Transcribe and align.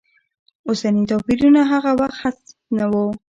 اوسني 0.67 1.03
توپیرونه 1.09 1.61
هغه 1.71 1.91
وخت 1.99 2.17
هېڅ 2.21 2.39
نه 2.77 2.85
و. 2.91 2.93